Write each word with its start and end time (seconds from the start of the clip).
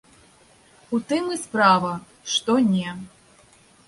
У 0.97 0.99
тым 1.11 1.27
і 1.35 1.37
справа, 1.41 1.91
што 2.33 2.57
не. 2.73 2.89